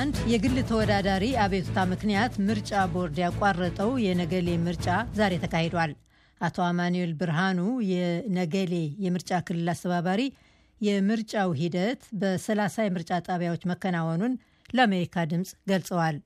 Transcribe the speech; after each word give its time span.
በአንድ 0.00 0.18
የግል 0.32 0.54
ተወዳዳሪ 0.68 1.24
አቤቱታ 1.42 1.78
ምክንያት 1.90 2.34
ምርጫ 2.44 2.70
ቦርድ 2.92 3.16
ያቋረጠው 3.22 3.90
የነገሌ 4.04 4.48
ምርጫ 4.62 4.86
ዛሬ 5.18 5.32
ተካሂዷል። 5.42 5.90
አቶ 6.40 6.56
አማኑኤል 6.66 7.10
ብርሃኑ 7.20 7.58
የነገሌ 7.90 8.72
የምርጫ 9.04 9.40
ክልል 9.48 9.68
አስተባባሪ 9.72 10.22
የምርጫው 10.80 11.50
ሂደት 11.60 12.00
በ30 12.22 12.86
የምርጫ 12.86 13.20
ጣቢያዎች 13.28 13.66
መከናወኑን 13.72 14.38
ለአሜሪካ 14.68 15.26
ድምፅ 15.32 15.52
ገልጸዋል። 15.70 16.18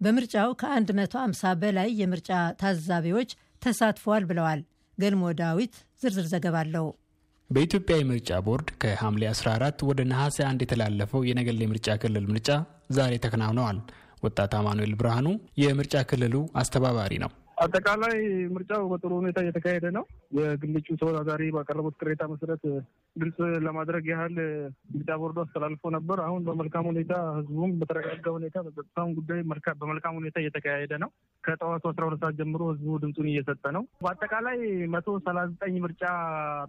በምርጫው 0.00 0.50
ከ150 0.62 1.54
በላይ 1.62 1.90
የምርጫ 2.02 2.32
ታዛቢዎች 2.62 3.32
ተሳትፈዋል 3.62 4.26
ብለዋል። 4.30 4.62
ገልሞ 4.98 5.22
ዳዊት 5.40 5.76
ዝርዝር 6.02 6.28
ዘገባ 6.34 6.56
አለው። 6.64 6.88
በኢትዮጵያ 7.50 7.94
የምርጫ 7.98 8.30
ቦርድ 8.46 8.68
ከሐምሌ 8.82 9.22
14 9.30 9.80
ወደ 9.88 10.00
ነሐሴ 10.10 10.38
1 10.48 10.60
የተላለፈው 10.64 11.22
የነገሌ 11.28 11.66
ምርጫ 11.70 11.96
ክልል 12.02 12.26
ምርጫ 12.30 12.50
ዛሬ 12.96 13.12
ተከናውነዋል። 13.24 13.78
ወጣት 14.24 14.52
አማኑኤል 14.58 14.92
ብርሃኑ 15.00 15.26
የምርጫ 15.62 15.96
ክልሉ 16.10 16.34
አስተባባሪ 16.60 17.12
ነው። 17.24 17.30
አጠቃላይ 17.60 18.14
ምርጫው 18.52 18.82
በጥሩ 18.90 19.10
ሁኔታ 19.18 19.38
እየተካሄደ 19.44 19.86
ነው። 19.96 20.04
የግል 20.36 20.76
እጩ 20.80 20.88
ተወዳዳሪ 21.00 21.42
ባቀረቡት 21.56 21.94
ቅሬታ 22.00 22.22
መሰረት 22.30 22.62
ግልጽ 23.16 23.38
ለማድረግ 23.66 24.04
ያህል 24.12 24.36
ምርጫ 24.94 25.10
ቦርዱ 25.22 25.38
አስተላልፎ 25.44 25.90
ነበር። 25.96 26.20
አሁን 26.26 26.44
በመልካም 26.46 26.88
ሁኔታ 26.90 27.12
ህዝቡም 27.38 27.72
በተረጋጋ 27.80 28.26
ሁኔታ 28.38 28.56
በጸጥታውን 28.66 29.12
ጉዳይ 29.18 29.42
በመልካም 29.82 30.16
ሁኔታ 30.20 30.36
እየተካሄደ 30.42 30.92
ነው። 31.04 31.10
ከጠዋቱ 31.44 31.84
አስራ 31.90 32.02
ሁለት 32.08 32.22
ሰዓት 32.24 32.38
ጀምሮ 32.40 32.62
ህዝቡ 32.72 32.96
ድምፁን 33.04 33.30
እየሰጠ 33.30 33.64
ነው። 33.76 33.84
በአጠቃላይ 34.02 34.58
መቶ 34.94 35.18
ሰላሳ 35.26 35.48
ዘጠኝ 35.52 35.76
ምርጫ 35.84 36.02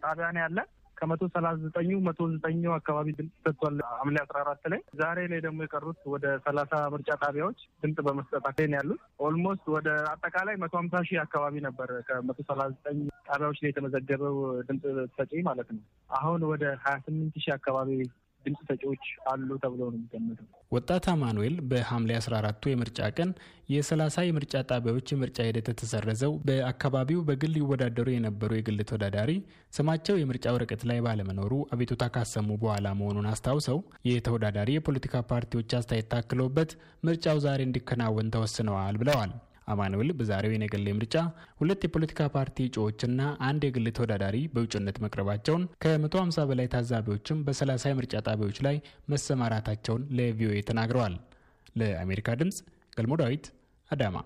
ጣቢያ 0.04 0.30
ነው 0.36 0.44
ያለ 0.46 0.60
ከመቶ 1.02 1.22
ሰላሳ 1.34 1.56
ዘጠኙ 1.64 1.92
መቶ 2.08 2.20
ዘጠኙ 2.34 2.64
አካባቢ 2.76 3.08
ድምጽ 3.18 3.32
ሰጥቷል። 3.46 3.78
ሐምሌ 3.94 4.18
አስራ 4.24 4.38
አራት 4.44 4.66
ላይ 4.72 4.82
ዛሬ 5.00 5.20
ላይ 5.32 5.40
ደግሞ 5.46 5.60
የቀሩት 5.66 6.00
ወደ 6.14 6.26
ሰላሳ 6.46 6.74
ምርጫ 6.94 7.10
ጣቢያዎች 7.24 7.60
ድምጽ 7.84 8.00
በመስጠት 8.08 8.44
ላይ 8.62 8.78
ያሉት 8.78 9.02
almost 9.28 9.66
ወደ 9.76 9.90
አጠቃላይ 10.12 10.58
መቶ 10.64 10.74
ሀምሳ 10.80 11.02
ሺህ 11.08 11.20
አካባቢ 11.24 11.64
ነበር 11.68 11.92
ከመቶ 12.10 12.38
ሰላሳ 12.50 12.70
ዘጠኝ 12.76 13.00
ጣቢያዎች 13.30 13.60
ላይ 13.64 13.72
የተመዘገበው 13.72 14.38
ድምጽ 14.70 14.86
ሰጪ 15.18 15.34
ማለት 15.50 15.70
ነው። 15.76 15.84
አሁን 16.20 16.44
ወደ 16.52 16.64
ሀያ 16.86 16.96
ስምንት 17.06 17.36
ሺህ 17.44 17.54
አካባቢ 17.58 17.90
ድምፅ 18.46 18.62
ሰጪዎች 18.70 19.04
አሉ 19.32 19.50
ተብሎ 19.64 19.82
ነው 19.86 19.98
የሚገመተው። 19.98 20.48
ወጣት 20.72 21.06
አማኑኤል 21.12 21.56
በሐምሌ 21.70 22.12
14ቱ 22.20 22.64
የምርጫ 22.72 23.00
ቀን 23.18 23.30
የ30 23.72 24.26
የምርጫ 24.28 24.54
ጣቢያዎች 24.70 25.08
የምርጫ 25.14 25.38
ሂደት 25.48 25.68
የተሰረዘው 25.72 26.34
በአካባቢው 26.48 27.22
በግል 27.28 27.54
ይወዳደሩ 27.60 28.08
የነበሩ 28.14 28.52
የግል 28.58 28.80
ተወዳዳሪ 28.84 29.32
ስማቸው 29.74 30.18
የምርጫ 30.20 30.46
ወረቀት 30.56 30.84
ላይ 30.92 31.00
ባለመኖሩ 31.06 31.54
አቤቱታ 31.76 32.10
ካሰሙ 32.16 32.50
በኋላ 32.64 32.88
መሆኑን 33.00 33.30
አስታውሰው 33.32 33.80
የተወዳዳሪ 34.12 34.72
የፖለቲካ 34.76 35.24
ፓርቲዎች 35.32 35.78
አስተያየት 35.80 36.12
ታክለውበት 36.14 36.74
ምርጫው 37.04 37.40
ዛሬ 37.46 37.62
እንዲከናወን 37.68 38.34
ተወስነዋል 38.36 38.98
ብለዋል። 39.02 39.34
አማኑኤል 39.68 40.10
በዛሬው 40.20 40.54
የነገሌ 40.54 40.88
ምርጫ 40.98 41.16
ሁለት 41.60 41.82
የፖለቲካ 41.86 42.30
ፓርቲ 42.36 42.66
እጩዎችና 42.68 43.20
አንድ 43.48 43.62
የግል 43.68 43.88
ተወዳዳሪ 43.98 44.38
በውጭነት 44.54 44.98
መቅረባቸውን 45.06 45.64
ከ150 45.84 46.46
በላይ 46.52 46.70
ታዛቢዎችም 46.74 47.44
በ30 47.48 47.94
የምርጫ 47.94 48.24
ጣቢያዎች 48.28 48.60
ላይ 48.68 48.78
መሰማራታቸውን 49.14 50.06
ለቪኦኤ 50.20 50.60
ተናግረዋል። 50.70 51.16
ለአሜሪካ 51.76 52.30
ድምፅ 52.42 52.60
ገልሞ 52.98 53.16
ዳዊት 53.22 53.46
አዳማ 53.90 54.18